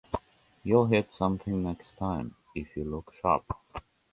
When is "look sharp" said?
2.83-3.53